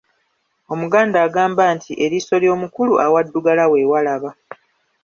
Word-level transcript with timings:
Omuganda 0.73 1.17
agamba 1.25 1.63
nti 1.75 1.91
,eriiso 2.03 2.35
ly'omukulu 2.43 2.93
awaddugala 3.05 3.63
we 3.71 3.79
walaba. 3.91 4.31